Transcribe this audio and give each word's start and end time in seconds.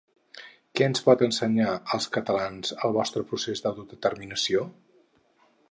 Què 0.77 0.85
ens 0.91 1.01
pot 1.09 1.21
ensenyar 1.25 1.69
als 1.97 2.09
catalans 2.17 2.75
el 2.89 2.97
vostre 2.97 3.25
procés 3.33 3.63
d’autodeterminació? 3.67 4.65